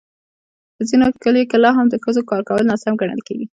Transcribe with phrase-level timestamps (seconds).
[0.75, 3.45] په ځینو کلیو کې لا هم د ښځو کار کول ناسم ګڼل کېږي.